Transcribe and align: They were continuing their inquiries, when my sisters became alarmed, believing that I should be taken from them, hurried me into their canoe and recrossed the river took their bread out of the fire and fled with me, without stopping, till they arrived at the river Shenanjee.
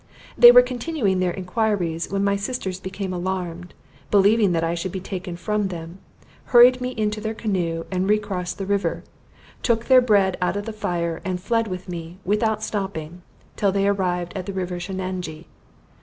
They 0.35 0.51
were 0.51 0.63
continuing 0.63 1.19
their 1.19 1.29
inquiries, 1.35 2.09
when 2.09 2.23
my 2.23 2.35
sisters 2.35 2.79
became 2.79 3.13
alarmed, 3.13 3.75
believing 4.09 4.51
that 4.53 4.63
I 4.63 4.73
should 4.73 4.91
be 4.91 4.99
taken 4.99 5.35
from 5.35 5.67
them, 5.67 5.99
hurried 6.45 6.81
me 6.81 6.95
into 6.97 7.21
their 7.21 7.35
canoe 7.35 7.85
and 7.91 8.09
recrossed 8.09 8.57
the 8.57 8.65
river 8.65 9.03
took 9.61 9.85
their 9.85 10.01
bread 10.01 10.37
out 10.41 10.57
of 10.57 10.65
the 10.65 10.73
fire 10.73 11.21
and 11.23 11.39
fled 11.39 11.67
with 11.67 11.87
me, 11.87 12.17
without 12.25 12.63
stopping, 12.63 13.21
till 13.55 13.71
they 13.71 13.87
arrived 13.87 14.33
at 14.35 14.47
the 14.47 14.53
river 14.53 14.79
Shenanjee. 14.79 15.45